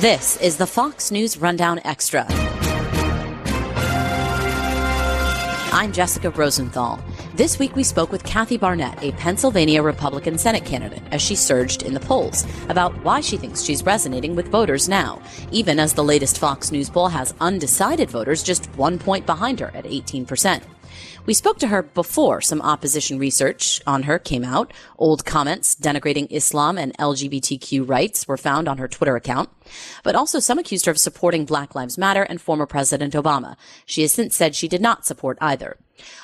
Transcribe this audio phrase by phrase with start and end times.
[0.00, 2.26] This is the Fox News Rundown Extra.
[5.70, 6.98] I'm Jessica Rosenthal.
[7.34, 11.82] This week we spoke with Kathy Barnette, a Pennsylvania Republican Senate candidate, as she surged
[11.82, 15.20] in the polls about why she thinks she's resonating with voters now,
[15.52, 19.70] even as the latest Fox News poll has undecided voters just one point behind her
[19.74, 20.62] at 18%.
[21.26, 24.72] We spoke to her before some opposition research on her came out.
[24.96, 29.50] Old comments denigrating Islam and LGBTQ rights were found on her Twitter account.
[30.02, 33.56] But also some accused her of supporting Black Lives Matter and former President Obama.
[33.84, 35.76] She has since said she did not support either.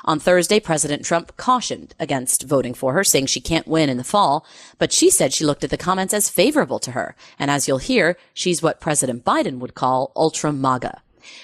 [0.05, 4.05] On Thursday, President Trump cautioned against voting for her, saying she can't win in the
[4.05, 4.47] fall,
[4.79, 7.17] but she said she looked at the comments as favorable to her.
[7.39, 11.03] And as you'll hear, she's what President Biden would call ultra MAGA.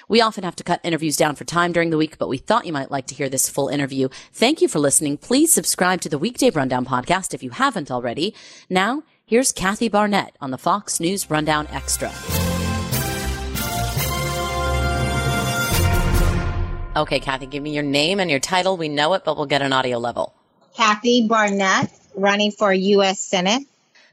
[0.08, 2.66] We often have to cut interviews down for time during the week, but we thought
[2.66, 4.08] you might like to hear this full interview.
[4.32, 5.18] Thank you for listening.
[5.18, 8.34] Please subscribe to the Weekday Rundown podcast if you haven't already.
[8.68, 12.10] Now, here's Kathy Barnette on the Fox News Rundown Extra.
[16.96, 18.76] Okay, Kathy, give me your name and your title.
[18.76, 20.34] We know it, but we'll get an audio level.
[20.76, 23.20] Kathy Barnette, running for U.S.
[23.20, 23.62] Senate.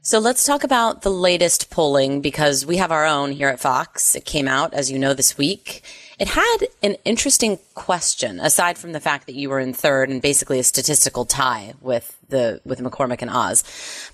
[0.00, 4.14] So let's talk about the latest polling because we have our own here at Fox.
[4.14, 5.82] It came out, as you know, this week.
[6.18, 10.22] It had an interesting question, aside from the fact that you were in third and
[10.22, 13.64] basically a statistical tie with the with McCormick and Oz.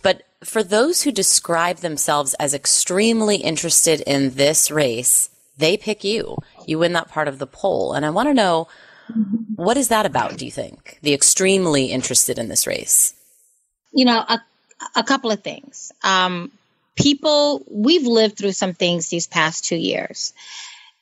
[0.03, 6.39] But for those who describe themselves as extremely interested in this race, they pick you.
[6.67, 7.93] You win that part of the poll.
[7.93, 8.69] And I want to know
[9.57, 10.99] what is that about, do you think?
[11.03, 13.15] The extremely interested in this race.
[13.93, 14.41] You know, a
[14.95, 15.93] a couple of things.
[16.03, 16.51] Um,
[16.97, 20.33] people, we've lived through some things these past two years.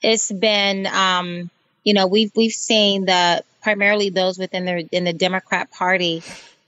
[0.03, 1.51] It's been, um,
[1.85, 6.23] you know, we've we've seen the primarily those within the in the Democrat Party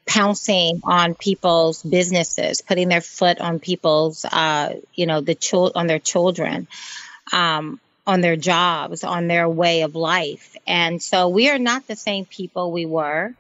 [0.07, 5.87] pouncing on people's businesses, putting their foot on people's, uh, you know, the child on
[5.87, 6.69] their children,
[7.33, 11.97] um, on their jobs, on their way of life, and so we are not the
[11.97, 13.35] same people we were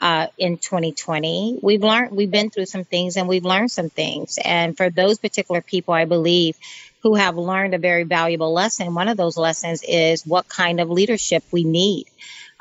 [0.00, 1.58] uh, in 2020.
[1.62, 4.38] We've learned, we've been through some things and we've learned some things.
[4.42, 6.56] And for those particular people, I believe,
[7.02, 10.90] who have learned a very valuable lesson, one of those lessons is what kind of
[10.90, 12.06] leadership we need.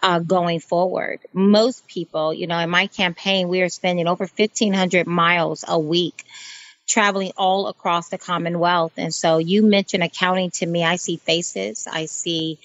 [0.02, 5.06] Uh, going forward, most people, you know, in my campaign, we are spending over 1,500
[5.06, 6.24] miles a week
[6.88, 8.94] traveling all across the Commonwealth.
[8.96, 10.86] And so you mentioned accounting to me.
[10.86, 12.60] I see faces, I see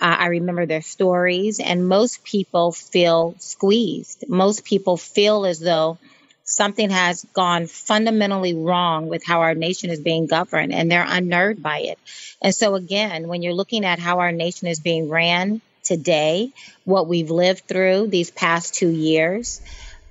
[0.00, 4.28] uh, I remember their stories, and most people feel squeezed.
[4.28, 5.98] Most people feel as though
[6.44, 11.62] something has gone fundamentally wrong with how our nation is being governed, and they're unnerved
[11.62, 11.98] by it.
[12.40, 16.52] And so, again, when you're looking at how our nation is being ran today,
[16.84, 19.60] what we've lived through these past two years,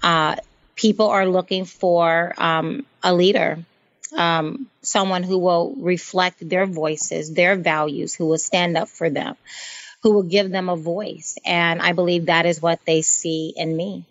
[0.03, 0.35] uh,
[0.75, 3.57] people are looking for um, a leader
[4.13, 9.35] um, someone who will reflect their voices, their values, who will stand up for them,
[10.03, 11.37] who will give them a voice.
[11.45, 14.05] And I believe that is what they see in me.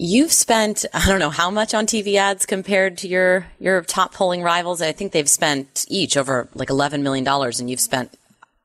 [0.00, 4.14] You've spent I don't know how much on TV ads compared to your your top
[4.14, 4.80] polling rivals.
[4.80, 8.16] I think they've spent each over like 11 million dollars and you've spent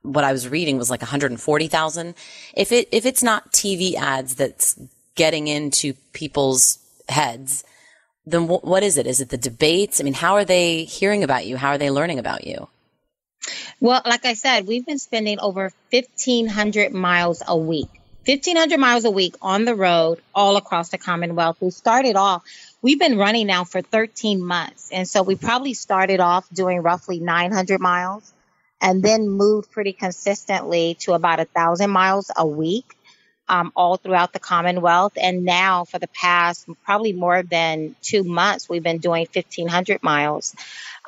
[0.02, 2.14] what I was reading was like 140,000.
[2.54, 4.78] If it if it's not TV ads that's
[5.16, 7.64] getting into people's heads,
[8.26, 9.06] then w- what is it?
[9.06, 10.00] Is it the debates?
[10.00, 11.56] I mean, how are they hearing about you?
[11.56, 12.68] How are they learning about you?
[13.80, 17.88] Well, like I said, we've been spending over 1,500 miles a week.
[18.26, 21.58] 1,500 miles a week on the road all across the Commonwealth.
[21.60, 22.42] We started off,
[22.80, 24.88] we've been running now for 13 months.
[24.90, 28.32] And so we probably started off doing roughly 900 miles
[28.80, 32.96] and then moved pretty consistently to about a thousand miles a week
[33.48, 35.12] um, all throughout the Commonwealth.
[35.20, 40.54] And now, for the past probably more than two months, we've been doing 1,500 miles,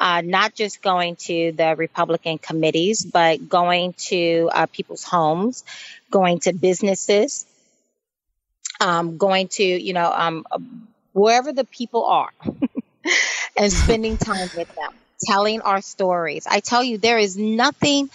[0.00, 5.64] uh, not just going to the Republican committees, but going to uh, people's homes,
[6.10, 7.46] going to businesses,
[8.80, 10.44] um, going to, you know, um,
[11.12, 12.30] wherever the people are,
[13.58, 14.90] and spending time with them,
[15.24, 16.46] telling our stories.
[16.46, 18.10] I tell you, there is nothing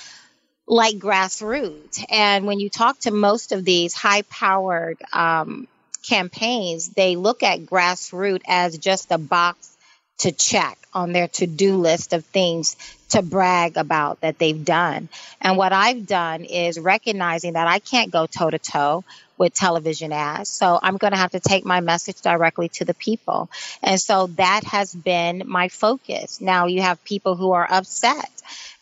[0.67, 2.03] like grassroots.
[2.09, 5.67] And when you talk to most of these high powered um,
[6.07, 9.75] campaigns, they look at grassroots as just a box
[10.19, 12.75] to check on their to do list of things
[13.09, 15.09] to brag about that they've done.
[15.41, 19.03] And what I've done is recognizing that I can't go toe to toe
[19.41, 20.49] with television ads.
[20.49, 23.49] So I'm going to have to take my message directly to the people.
[23.81, 26.39] And so that has been my focus.
[26.39, 28.29] Now you have people who are upset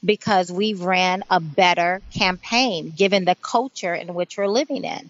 [0.04, 5.10] because we ran a better campaign given the culture in which we're living in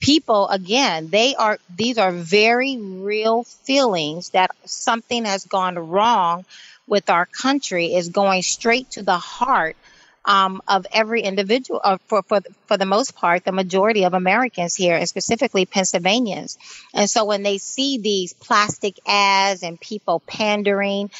[0.00, 6.42] people again they are these are very real feelings that something has gone wrong
[6.88, 9.76] with our country is going straight to the heart
[10.24, 14.74] um, of every individual, uh, for, for, for the most part, the majority of Americans
[14.74, 16.58] here, and specifically Pennsylvanians.
[16.94, 21.10] And so when they see these plastic ads and people pandering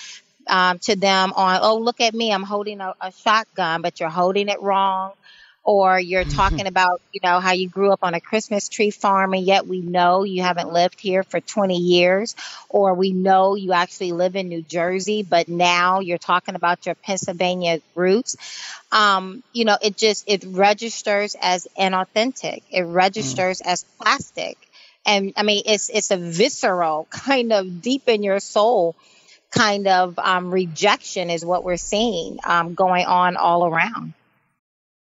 [0.46, 4.08] um, to them on, oh, look at me, I'm holding a, a shotgun, but you're
[4.10, 5.12] holding it wrong
[5.70, 6.36] or you're mm-hmm.
[6.36, 9.68] talking about, you know, how you grew up on a Christmas tree farm and yet
[9.68, 12.34] we know you haven't lived here for 20 years,
[12.68, 16.96] or we know you actually live in New Jersey, but now you're talking about your
[16.96, 18.36] Pennsylvania roots.
[18.90, 22.64] Um, you know, it just, it registers as inauthentic.
[22.72, 23.66] It registers mm.
[23.66, 24.58] as plastic.
[25.06, 28.96] And I mean, it's, it's a visceral kind of deep in your soul
[29.52, 34.14] kind of um, rejection is what we're seeing um, going on all around.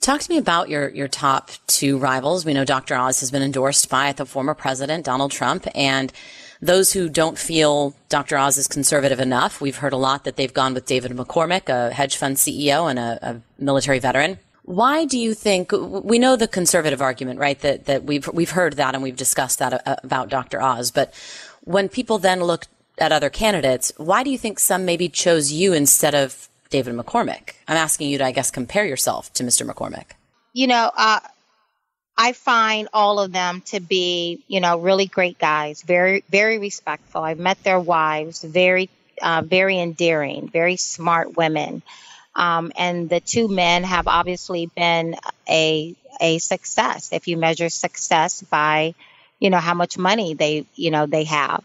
[0.00, 2.46] Talk to me about your, your top two rivals.
[2.46, 2.94] We know Dr.
[2.94, 6.10] Oz has been endorsed by the former president, Donald Trump, and
[6.62, 8.38] those who don't feel Dr.
[8.38, 11.92] Oz is conservative enough, we've heard a lot that they've gone with David McCormick, a
[11.92, 14.38] hedge fund CEO and a, a military veteran.
[14.62, 17.58] Why do you think we know the conservative argument, right?
[17.60, 20.62] That that we've we've heard that and we've discussed that uh, about Dr.
[20.62, 21.12] Oz, but
[21.64, 22.66] when people then look
[22.98, 27.54] at other candidates, why do you think some maybe chose you instead of David McCormick.
[27.68, 29.68] I'm asking you to, I guess, compare yourself to Mr.
[29.68, 30.12] McCormick.
[30.52, 31.20] You know, uh,
[32.16, 37.22] I find all of them to be, you know, really great guys, very, very respectful.
[37.22, 38.88] I've met their wives, very,
[39.20, 41.82] uh, very endearing, very smart women.
[42.34, 45.16] Um, and the two men have obviously been
[45.48, 48.94] a a success if you measure success by,
[49.38, 51.64] you know, how much money they, you know, they have.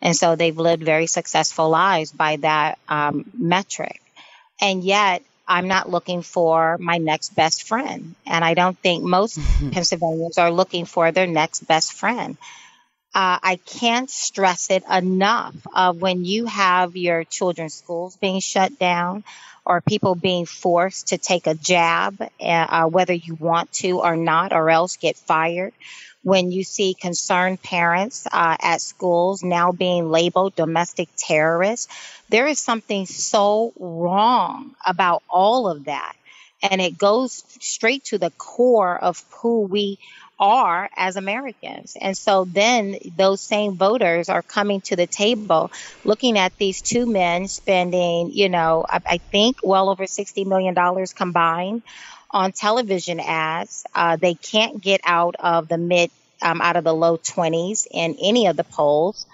[0.00, 4.00] And so they've lived very successful lives by that um, metric.
[4.60, 8.14] And yet, I'm not looking for my next best friend.
[8.26, 9.70] And I don't think most mm-hmm.
[9.72, 12.36] Pennsylvanians are looking for their next best friend.
[13.14, 18.78] Uh, I can't stress it enough uh, when you have your children's schools being shut
[18.78, 19.24] down
[19.64, 24.52] or people being forced to take a jab, uh, whether you want to or not,
[24.52, 25.72] or else get fired
[26.26, 31.86] when you see concerned parents uh, at schools now being labeled domestic terrorists.
[32.28, 36.14] There is something so wrong about all of that.
[36.64, 40.00] And it goes straight to the core of who we
[40.36, 41.96] are as Americans.
[42.00, 45.70] And so then those same voters are coming to the table
[46.02, 50.74] looking at these two men spending, you know, I, I think well over $60 million
[51.14, 51.82] combined
[52.36, 53.84] on television ads.
[53.94, 56.10] Uh, they can't get out of the mid,
[56.42, 59.26] um, out of the low 20s in any of the polls.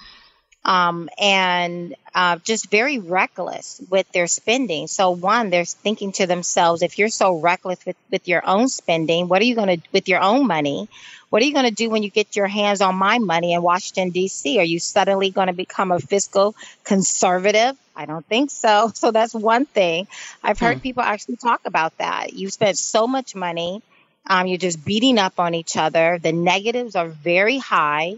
[0.64, 4.86] Um, and uh, just very reckless with their spending.
[4.86, 9.26] So, one, they're thinking to themselves, if you're so reckless with, with your own spending,
[9.26, 10.88] what are you going to, with your own money,
[11.32, 13.62] what are you going to do when you get your hands on my money in
[13.62, 14.58] Washington, D.C.?
[14.58, 16.54] Are you suddenly going to become a fiscal
[16.84, 17.74] conservative?
[17.96, 18.92] I don't think so.
[19.02, 20.08] So that's one thing.
[20.42, 20.82] I've heard hmm.
[20.82, 22.34] people actually talk about that.
[22.34, 23.82] You spent so much money.
[24.26, 26.18] Um, you're just beating up on each other.
[26.18, 28.16] The negatives are very high.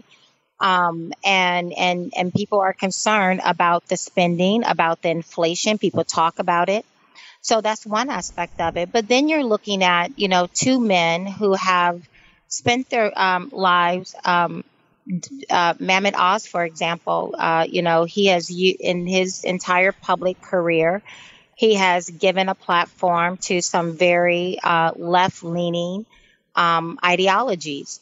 [0.59, 5.77] Um, and and and people are concerned about the spending, about the inflation.
[5.77, 6.85] People talk about it.
[7.41, 8.91] So that's one aspect of it.
[8.91, 12.01] But then you're looking at, you know, two men who have
[12.47, 14.63] spent their um, lives um,
[15.49, 15.73] uh,
[16.15, 21.01] Oz, for example, uh, you know, he has in his entire public career,
[21.55, 26.05] he has given a platform to some very uh, left-leaning
[26.55, 27.99] um, ideologies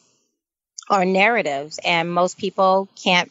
[0.90, 3.30] or narratives, and most people can't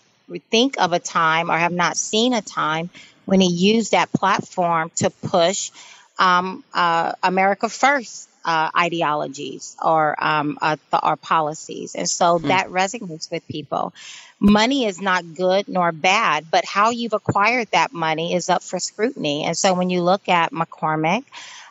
[0.50, 2.90] think of a time or have not seen a time
[3.26, 5.72] when he used that platform to push
[6.18, 12.48] um, uh, America First uh, ideologies or um, uh, th- or policies, and so mm.
[12.48, 13.94] that resonates with people.
[14.40, 18.78] Money is not good nor bad, but how you've acquired that money is up for
[18.78, 19.46] scrutiny.
[19.46, 21.24] And so when you look at McCormick,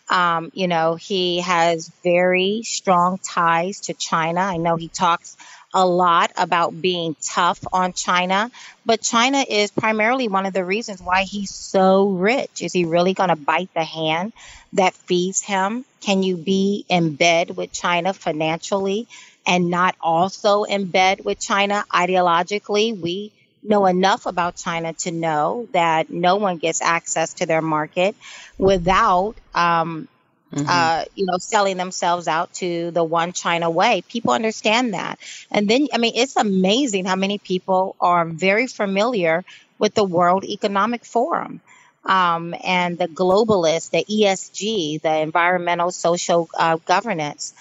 [0.08, 4.40] um, you know, he has very strong ties to China.
[4.40, 5.36] I know he talks
[5.74, 8.50] a lot about being tough on China,
[8.84, 12.60] but China is primarily one of the reasons why he's so rich.
[12.62, 14.32] Is he really going to bite the hand
[14.74, 15.84] that feeds him?
[16.00, 19.06] Can you be in bed with China financially
[19.46, 22.98] and not also in bed with China ideologically?
[22.98, 28.16] We know enough about China to know that no one gets access to their market
[28.58, 30.08] without um,
[30.52, 30.66] Mm-hmm.
[30.68, 34.02] Uh, you know, selling themselves out to the one China way.
[34.06, 35.18] People understand that.
[35.50, 39.44] And then, I mean, it's amazing how many people are very familiar
[39.78, 41.60] with the World Economic Forum.
[42.04, 47.54] Um, and the globalists, the ESG, the environmental social uh, governance,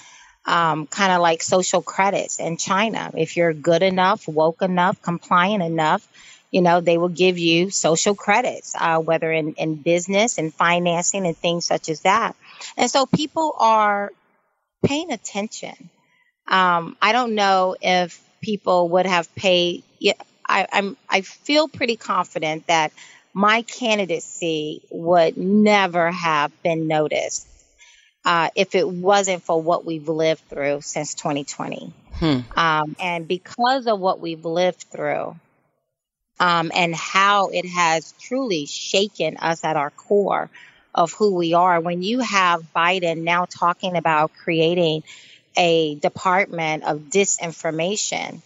[0.45, 3.11] um, kind of like social credits in China.
[3.15, 6.07] If you're good enough, woke enough, compliant enough,
[6.51, 11.25] you know, they will give you social credits, uh, whether in, in business and financing
[11.25, 12.35] and things such as that.
[12.77, 14.11] And so people are
[14.83, 15.89] paying attention.
[16.47, 19.83] Um, I don't know if people would have paid.
[19.99, 20.13] Yeah,
[20.47, 20.97] I, I'm.
[21.09, 22.91] I feel pretty confident that
[23.33, 27.47] my candidacy would never have been noticed
[28.25, 31.93] uh, if it wasn't for what we've lived through since 2020.
[32.13, 32.39] Hmm.
[32.55, 35.35] Um, and because of what we've lived through,
[36.41, 40.49] um, and how it has truly shaken us at our core,
[40.93, 41.79] of who we are.
[41.79, 45.03] When you have Biden now talking about creating
[45.55, 48.41] a department of disinformation,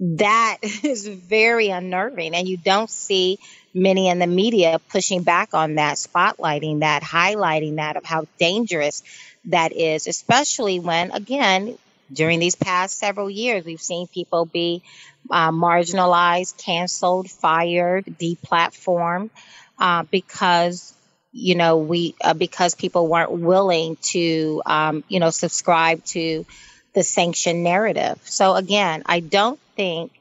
[0.00, 2.34] that is very unnerving.
[2.34, 3.38] And you don't see
[3.72, 9.04] many in the media pushing back on that, spotlighting that, highlighting that of how dangerous
[9.46, 11.78] that is, especially when, again,
[12.12, 14.82] during these past several years, we've seen people be
[15.30, 19.30] uh, marginalized, canceled, fired, deplatformed
[19.78, 20.94] uh, because
[21.32, 26.46] you know, we uh, because people weren't willing to, um, you know, subscribe to
[26.94, 28.18] the sanction narrative.
[28.24, 30.12] So again, I don't think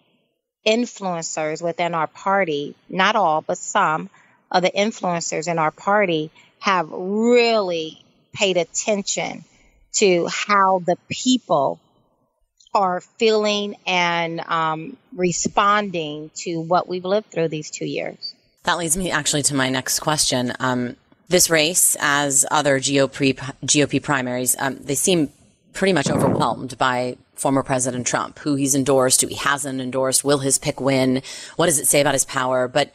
[0.66, 4.10] influencers within our party, not all, but some
[4.52, 6.30] of the influencers in our party
[6.60, 8.04] have really
[8.34, 9.44] paid attention
[10.00, 11.80] to how the people
[12.74, 18.36] are feeling and um, responding to what we've lived through these two years.
[18.64, 20.54] That leads me actually to my next question.
[20.60, 20.96] Um,
[21.30, 23.36] this race, as other GOP,
[23.66, 25.30] GOP primaries, um, they seem
[25.74, 30.24] pretty much overwhelmed by former President Trump, who he's endorsed, who he hasn't endorsed.
[30.24, 31.22] Will his pick win?
[31.56, 32.68] What does it say about his power?
[32.68, 32.94] But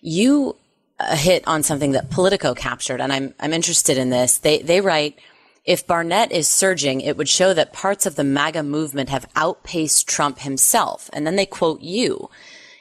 [0.00, 0.56] you
[0.98, 4.38] uh, hit on something that Politico captured, and I'm I'm interested in this.
[4.38, 5.18] They they write.
[5.64, 10.08] If Barnette is surging, it would show that parts of the MAGA movement have outpaced
[10.08, 11.08] Trump himself.
[11.12, 12.30] And then they quote you.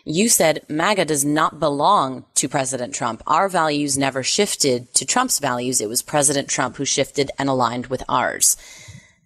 [0.04, 3.22] You said MAGA does not belong to President Trump.
[3.28, 5.80] Our values never shifted to Trump's values.
[5.80, 8.58] It was President Trump who shifted and aligned with ours.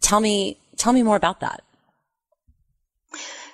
[0.02, 1.64] Tell me, tell me more about that.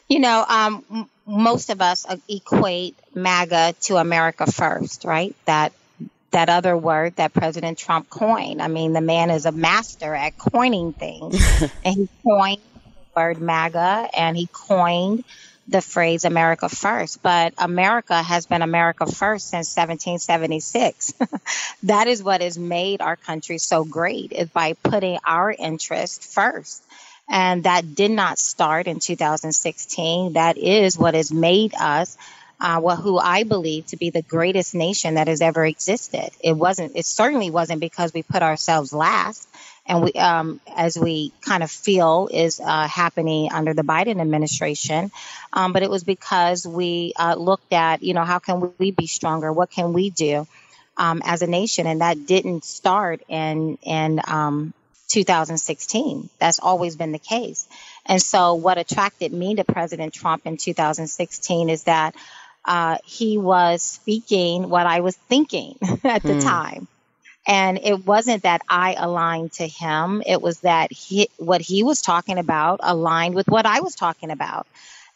[0.10, 5.36] You know, um, most of us equate MAGA to America first, right?
[5.46, 5.74] That
[6.32, 8.62] that other word that President Trump coined.
[8.62, 11.36] I mean, the man is a master at coining things,
[11.86, 15.24] and he coined the word MAGA, and he coined
[15.68, 21.14] the phrase America first, but America has been America first since 1776.
[21.84, 26.84] that is what has made our country so great is by putting our interest first.
[27.30, 30.34] And that did not start in 2016.
[30.34, 32.18] That is what has made us
[32.62, 36.30] uh, well, who I believe to be the greatest nation that has ever existed.
[36.44, 39.50] It wasn't, it certainly wasn't because we put ourselves last
[39.88, 45.10] and we, um, as we kind of feel is uh, happening under the Biden administration.
[45.52, 49.08] Um, but it was because we uh, looked at, you know, how can we be
[49.08, 49.52] stronger?
[49.52, 50.48] What can we do
[50.98, 51.88] um, as a nation?
[51.88, 54.76] And that didn't start in in um,
[55.08, 56.30] 2016.
[56.40, 57.68] That's always been the case.
[58.06, 62.16] And so, what attracted me to President Trump in 2016 is that
[62.66, 66.40] uh, he was speaking what I was thinking at the hmm.
[66.40, 66.88] time.
[67.48, 70.22] And it wasn't that I aligned to him.
[70.26, 74.30] It was that he, what he was talking about aligned with what I was talking
[74.30, 74.68] about.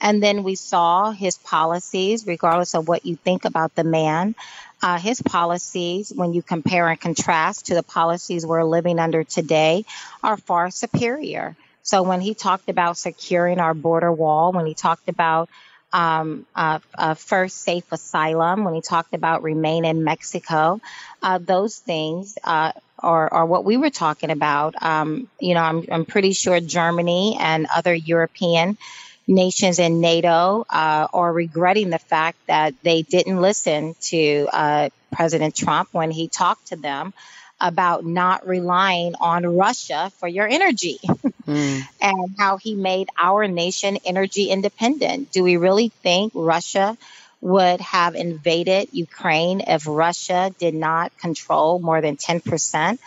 [0.02, 4.36] And then we saw his policies, regardless of what you think about the man,
[4.82, 9.86] uh, his policies, when you compare and contrast to the policies we're living under today,
[10.22, 11.56] are far superior.
[11.84, 15.50] So when he talked about securing our border wall, when he talked about
[15.96, 20.82] um, uh, uh, first safe asylum, when he talked about remain in Mexico,
[21.24, 24.76] uh, those things uh, or, or what we were talking about.
[24.84, 28.78] Um, you know, I'm, I'm pretty sure Germany and other European
[29.26, 35.56] nations in NATO uh, are regretting the fact that they didn't listen to uh, President
[35.56, 37.14] Trump when he talked to them
[37.62, 41.00] about not relying on Russia for your energy
[41.48, 41.82] mm.
[42.02, 45.32] and how he made our nation energy independent.
[45.32, 46.98] Do we really think Russia
[47.42, 52.98] would have invaded Ukraine if Russia did not control more than 10%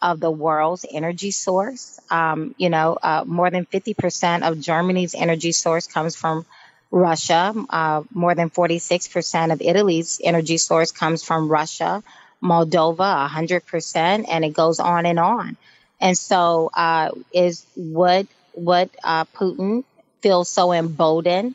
[0.00, 2.00] of the world's energy source?
[2.10, 6.46] Um, you know, uh, more than 50% of Germany's energy source comes from
[6.90, 7.54] Russia.
[7.68, 12.02] Uh, more than 46% of Italy's energy source comes from Russia.
[12.42, 15.56] Moldova, 100%, and it goes on and on.
[16.00, 19.84] And so, uh, is would would uh, Putin
[20.22, 21.54] feels so emboldened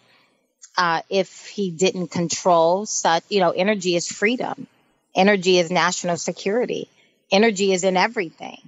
[0.77, 3.23] uh, if he didn't control such?
[3.29, 4.67] You know, energy is freedom.
[5.15, 6.89] Energy is national security.
[7.31, 8.59] Energy is in everything.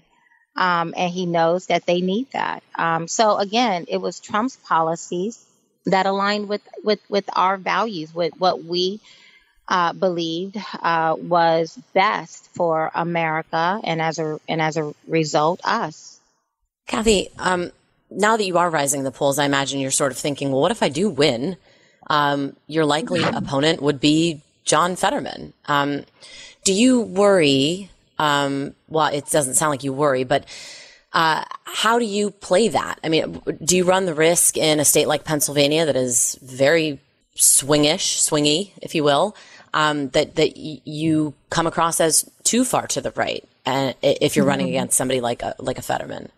[0.56, 2.64] Um, and he knows that they need that.
[2.76, 5.44] Um, so again, it was Trump's policies
[5.86, 9.02] that aligned with, with, with our values, with what we
[9.68, 16.20] uh, believed uh, was best for America, and as a and as a result, us.
[16.88, 17.72] Kathy, um,
[18.12, 20.72] now that you are rising the polls, I imagine you're sort of thinking, well, what
[20.72, 21.58] if I do win?
[22.08, 25.54] Um, your likely opponent would be John Fetterman.
[25.66, 26.06] Um,
[26.64, 27.90] do you worry?
[28.20, 30.46] Um, well, it doesn't sound like you worry, but
[31.14, 33.00] uh, how do you play that?
[33.04, 37.00] I mean, do you run the risk in a state like Pennsylvania that is very
[37.38, 39.36] swingish, swingy, if you will,
[39.76, 44.36] um, that that y- you come across as too far to the right, and if
[44.36, 44.50] you're mm-hmm.
[44.50, 46.30] running against somebody like a like a Fetterman.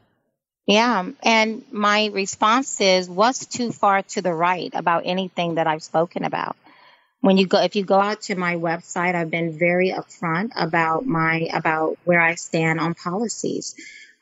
[0.65, 5.83] Yeah, and my response is, what's too far to the right about anything that I've
[5.83, 6.57] spoken about?
[7.21, 11.05] When you go, if you go out to my website, I've been very upfront about
[11.05, 13.75] my about where I stand on policies.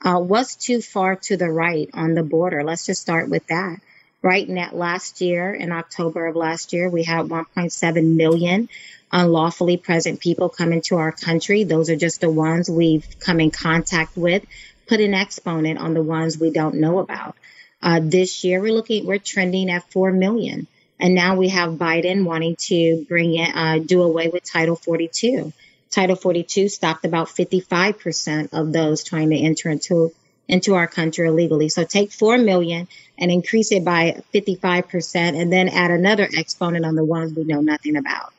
[0.03, 2.63] Uh, what's too far to the right on the border?
[2.63, 3.77] Let's just start with that.
[4.25, 8.69] Right now, last year in October of last year, we had 1.7 million
[9.11, 11.63] unlawfully present people come into our country.
[11.63, 14.43] Those are just the ones we've come in contact with.
[14.87, 17.35] Put an exponent on the ones we don't know about.
[17.83, 20.65] Uh, this year, we're looking, we're trending at 4 million.
[20.99, 25.53] And now we have Biden wanting to bring it, uh, do away with Title 42.
[25.91, 30.13] Title 42 stopped about 55% of those trying to enter into
[30.47, 31.69] into our country illegally.
[31.69, 36.95] So take 4 million and increase it by 55% and then add another exponent on
[36.95, 38.33] the ones we know nothing about.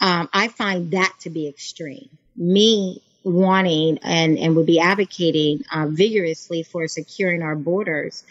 [0.00, 2.08] Um, I find that to be extreme.
[2.36, 8.24] Me wanting and, and would be advocating uh, vigorously for securing our borders,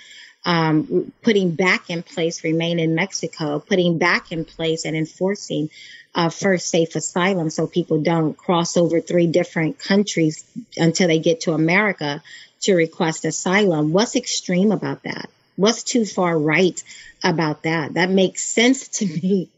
[0.45, 5.69] um, putting back in place Remain in Mexico, putting back in place and enforcing
[6.13, 10.43] uh, first safe asylum so people don't cross over three different countries
[10.75, 12.21] until they get to America
[12.61, 13.91] to request asylum.
[13.93, 15.29] What's extreme about that?
[15.55, 16.81] What's too far right
[17.23, 17.93] about that?
[17.93, 19.49] That makes sense to me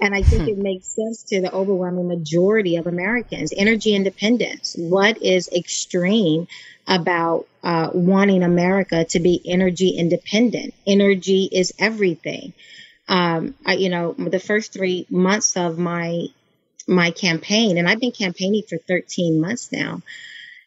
[0.00, 0.48] and I think hmm.
[0.48, 3.52] it makes sense to the overwhelming majority of Americans.
[3.56, 4.74] Energy independence.
[4.78, 6.48] What is extreme
[6.86, 10.74] about uh, wanting America to be energy independent?
[10.86, 12.52] Energy is everything.
[13.08, 16.26] Um, I, you know, the first three months of my
[16.86, 20.02] my campaign, and I've been campaigning for 13 months now.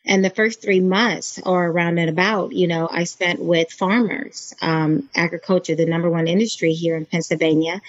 [0.08, 4.56] And the first three months or around and about, you know, I spent with farmers,
[4.62, 7.82] um, agriculture, the number one industry here in Pennsylvania.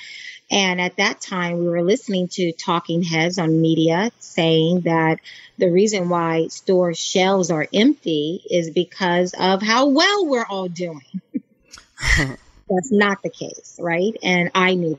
[0.50, 5.20] And at that time, we were listening to talking heads on media saying that
[5.58, 11.20] the reason why store shelves are empty is because of how well we're all doing.
[12.18, 14.16] That's not the case, right?
[14.22, 14.98] And I knew.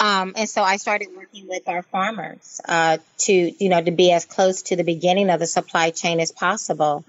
[0.00, 4.12] Um, and so I started working with our farmers uh, to, you know, to be
[4.12, 7.04] as close to the beginning of the supply chain as possible.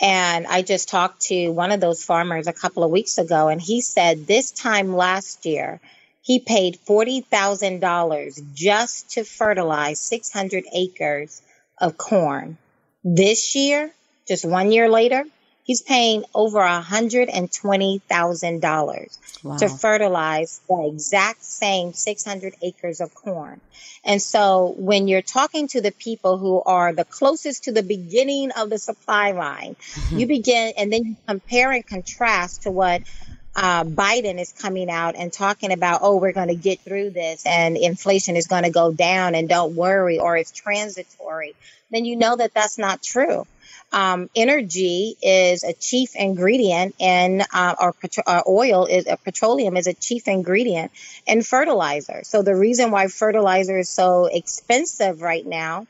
[0.00, 3.60] And I just talked to one of those farmers a couple of weeks ago, and
[3.60, 5.80] he said this time last year,
[6.22, 11.42] he paid $40,000 just to fertilize 600 acres
[11.78, 12.56] of corn.
[13.04, 13.90] This year,
[14.26, 15.24] just one year later,
[15.70, 19.56] he's paying over $120,000 wow.
[19.56, 23.60] to fertilize the exact same 600 acres of corn.
[24.04, 28.50] And so when you're talking to the people who are the closest to the beginning
[28.50, 30.18] of the supply line, mm-hmm.
[30.18, 33.02] you begin and then you compare and contrast to what
[33.54, 37.46] uh, Biden is coming out and talking about, oh, we're going to get through this
[37.46, 41.54] and inflation is going to go down and don't worry or it's transitory,
[41.92, 43.46] then you know that that's not true.
[43.92, 47.94] Um, energy is a chief ingredient in, uh, or
[48.26, 50.92] uh, oil is uh, petroleum is a chief ingredient
[51.26, 52.20] in fertilizer.
[52.22, 55.86] So the reason why fertilizer is so expensive right now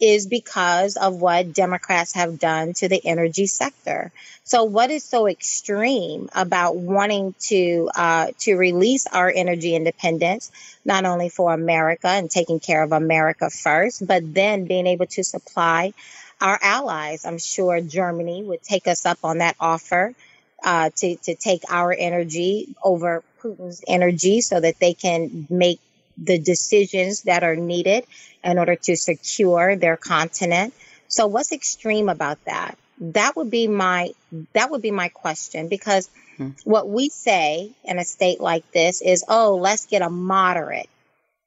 [0.00, 4.10] is because of what Democrats have done to the energy sector.
[4.44, 10.50] So, what is so extreme about wanting to uh, to release our energy independence,
[10.84, 15.22] not only for America and taking care of America first, but then being able to
[15.22, 15.92] supply
[16.40, 17.24] our allies?
[17.24, 20.14] I'm sure Germany would take us up on that offer
[20.62, 25.80] uh, to to take our energy over Putin's energy, so that they can make
[26.18, 28.04] the decisions that are needed
[28.44, 30.74] in order to secure their continent.
[31.08, 32.76] So what's extreme about that?
[33.00, 34.10] That would be my
[34.52, 36.50] that would be my question because hmm.
[36.64, 40.88] what we say in a state like this is, "Oh, let's get a moderate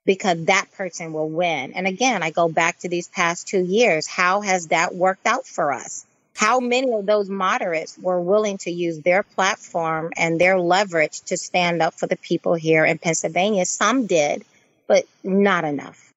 [0.06, 4.08] because that person will win." And again, I go back to these past 2 years.
[4.08, 6.06] How has that worked out for us?
[6.36, 11.38] How many of those moderates were willing to use their platform and their leverage to
[11.38, 13.66] stand up for the people here in Pennsylvania?
[13.66, 14.44] Some did,
[14.88, 16.12] but not enough.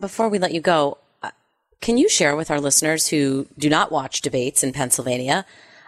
[0.00, 1.30] Before we let you go, uh,
[1.80, 5.46] can you share with our listeners who do not watch debates in Pennsylvania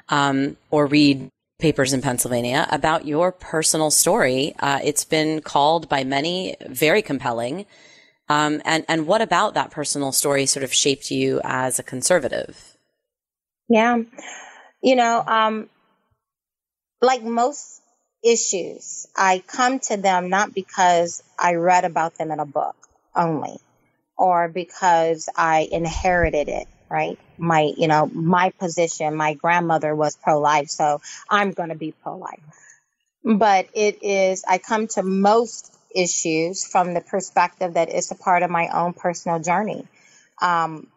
[0.09, 1.29] um, or read
[1.61, 4.55] papers in Pennsylvania about your personal story?
[4.59, 7.66] Uh, it's been called by many very compelling.
[8.29, 12.77] Um, and and what about that personal story sort of shaped you as a conservative?
[13.68, 13.99] Yeah,
[14.83, 15.68] you know, um,
[17.01, 17.81] like most
[18.23, 22.77] issues, I come to them not because I read about them in a book
[23.14, 23.59] only
[24.16, 27.18] or because I inherited it, right?
[27.38, 31.92] My, you know, my position, my grandmother was pro life, so I'm going to be
[31.92, 32.40] pro life.
[33.24, 38.42] But it is, I come to most issues from the perspective that it's a part
[38.42, 39.87] of my own personal journey.
[40.42, 40.88] Um,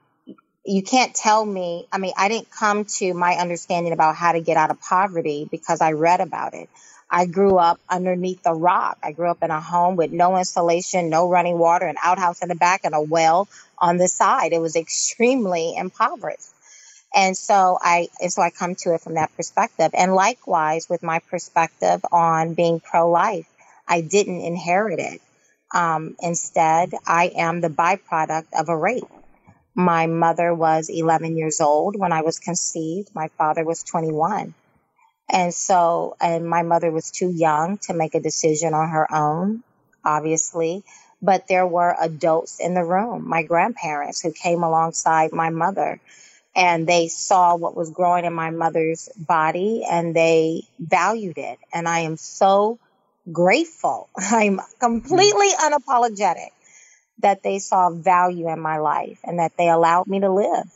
[0.65, 4.41] you can't tell me, I mean, I didn't come to my understanding about how to
[4.41, 6.69] get out of poverty because I read about it.
[7.09, 8.97] I grew up underneath the rock.
[9.03, 12.49] I grew up in a home with no insulation, no running water, an outhouse in
[12.49, 13.47] the back, and a well
[13.77, 14.53] on the side.
[14.53, 16.49] It was extremely impoverished.
[17.13, 19.91] And so I and so I come to it from that perspective.
[19.93, 23.47] And likewise with my perspective on being pro life,
[23.87, 25.21] I didn't inherit it.
[25.75, 29.03] Um, instead, I am the byproduct of a rape.
[29.75, 33.09] My mother was 11 years old when I was conceived.
[33.15, 34.53] My father was 21.
[35.29, 39.63] And so, and my mother was too young to make a decision on her own,
[40.05, 40.83] obviously.
[41.21, 45.99] But there were adults in the room, my grandparents who came alongside my mother
[46.55, 51.57] and they saw what was growing in my mother's body and they valued it.
[51.73, 52.77] And I am so
[53.31, 54.09] grateful.
[54.17, 54.79] I'm mm.
[54.79, 56.49] completely unapologetic
[57.23, 60.67] that they saw value in my life and that they allowed me to live.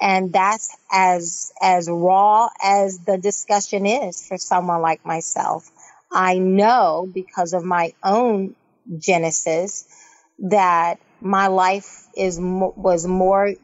[0.00, 5.70] And that's as as raw as the discussion is for someone like myself.
[6.12, 8.56] I know because of my own
[8.98, 9.86] genesis
[10.40, 13.54] that my life is was more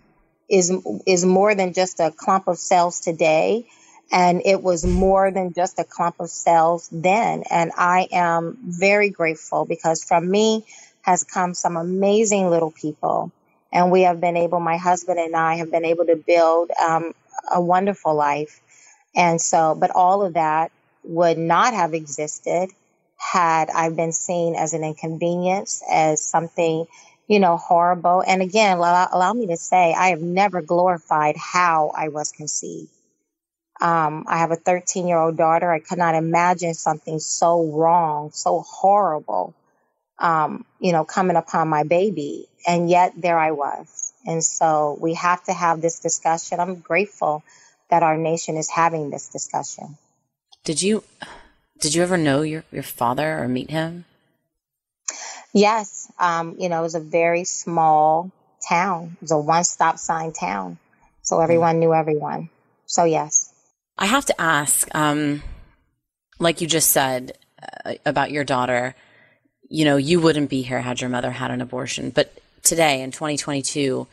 [0.50, 0.72] is
[1.06, 3.66] is more than just a clump of cells today.
[4.12, 7.44] And it was more than just a clump of cells then.
[7.50, 10.64] And i am very grateful because from me
[11.06, 13.30] has come some amazing little people
[13.72, 17.12] and we have been able, my husband and I have been able to build um,
[17.52, 18.60] a wonderful life.
[19.14, 20.72] And so, but all of that
[21.04, 22.70] would not have existed
[23.16, 26.86] had I been seen as an inconvenience, as something,
[27.28, 28.24] you know, horrible.
[28.26, 32.90] And again, allow, allow me to say, I have never glorified how I was conceived.
[33.80, 35.70] Um, I have a 13 year old daughter.
[35.70, 39.54] I could not imagine something so wrong, so horrible
[40.18, 42.46] um, you know, coming upon my baby.
[42.66, 44.12] And yet there I was.
[44.24, 46.58] And so we have to have this discussion.
[46.58, 47.44] I'm grateful
[47.90, 49.96] that our nation is having this discussion.
[50.64, 51.04] Did you
[51.80, 54.06] did you ever know your, your father or meet him?
[55.52, 56.10] Yes.
[56.18, 58.30] Um, you know, it was a very small
[58.68, 59.16] town.
[59.16, 60.78] It was a one stop sign town.
[61.22, 61.80] So everyone mm.
[61.80, 62.48] knew everyone.
[62.86, 63.52] So yes.
[63.98, 65.42] I have to ask, um,
[66.38, 67.38] like you just said
[67.84, 68.94] uh, about your daughter,
[69.68, 72.10] you know, you wouldn't be here had your mother had an abortion.
[72.10, 74.06] But today in 2022,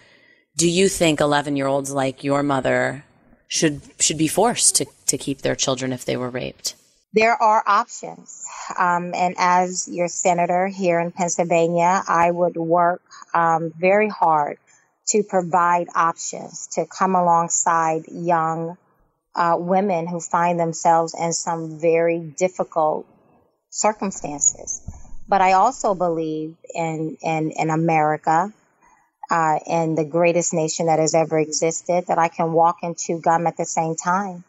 [0.55, 3.03] do you think 11 year olds like your mother
[3.47, 6.75] should should be forced to, to keep their children if they were raped?
[7.13, 8.43] There are options.
[8.77, 14.57] Um, and as your senator here in Pennsylvania, I would work um, very hard
[15.09, 18.77] to provide options to come alongside young
[19.35, 23.05] uh, women who find themselves in some very difficult
[23.69, 24.81] circumstances.
[25.27, 28.53] But I also believe in in, in America
[29.31, 33.19] uh, and the greatest nation that has ever existed that I can walk and chew
[33.19, 34.43] gum at the same time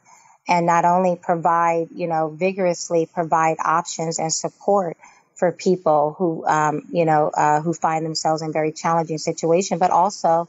[0.47, 4.97] and not only provide, you know, vigorously provide options and support,
[5.35, 9.91] for people who, um, you know, uh, who find themselves in very challenging situation, but
[9.91, 10.49] also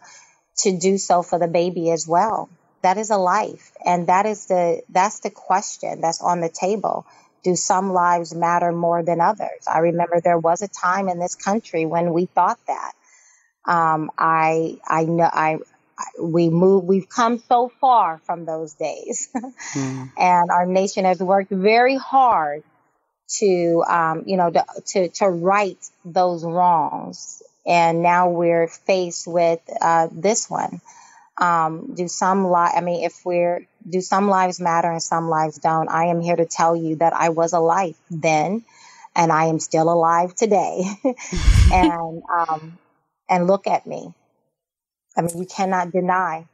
[0.57, 2.49] to do so for the baby as well.
[2.81, 3.71] That is a life.
[3.83, 7.05] And that is the, that's the question that's on the table.
[7.45, 9.67] Do some lives matter more than others?
[9.71, 12.93] I remember there was a time in this country when we thought that.
[13.67, 15.59] Um, I, I know, I,
[16.19, 19.29] we move, we've come so far from those days.
[19.35, 20.11] mm.
[20.17, 22.63] And our nation has worked very hard
[23.37, 27.43] to, um, you know, to, to, to, right those wrongs.
[27.63, 30.81] And now we're faced with uh, this one.
[31.37, 35.57] Um, do some li- I mean, if we're, do some lives matter and some lives
[35.57, 35.89] don't?
[35.89, 38.63] I am here to tell you that I was alive then
[39.15, 40.83] and I am still alive today.
[41.71, 42.77] and, um,
[43.29, 44.13] and look at me.
[45.17, 46.45] I mean, you cannot deny.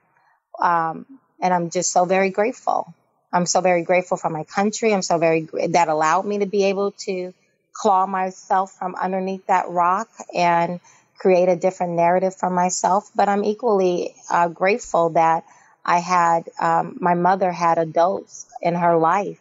[0.60, 1.06] Um,
[1.42, 2.94] and I'm just so very grateful.
[3.34, 4.94] I'm so very grateful for my country.
[4.94, 7.34] I'm so very that allowed me to be able to
[7.74, 10.80] claw myself from underneath that rock and
[11.22, 13.12] create a different narrative for myself.
[13.16, 15.46] But I'm equally uh, grateful that
[15.86, 19.40] I had um, my mother had adults in her life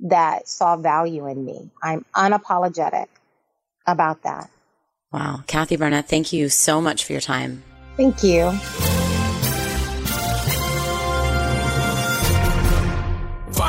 [0.00, 1.70] that saw value in me.
[1.82, 3.06] I'm unapologetic
[3.86, 4.50] about that.
[5.10, 5.42] Wow.
[5.46, 7.62] Kathy Barnette, thank you so much for your time.
[7.96, 8.52] Thank you.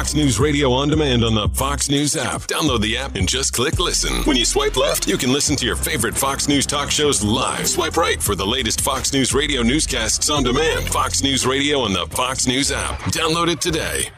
[0.08, 2.44] Fox News Radio on demand on the Fox News app.
[2.44, 4.24] Download the app and just click listen.
[4.24, 7.68] When you swipe left, you can listen to your favorite Fox News talk shows live.
[7.68, 10.88] Swipe right for the latest Fox News Radio newscasts on demand.
[10.88, 12.98] Fox News Radio on the Fox News app.
[13.12, 14.10] Download it today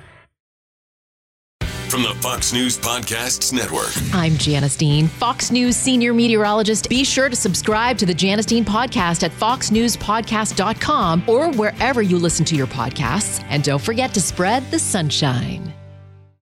[1.89, 3.89] from the Fox News Podcasts Network.
[4.13, 6.87] I'm Janice Dean, Fox News senior meteorologist.
[6.87, 12.45] Be sure to subscribe to the Janice Dean podcast at foxnewspodcast.com or wherever you listen
[12.45, 13.43] to your podcasts.
[13.49, 15.73] And don't forget to spread the sunshine.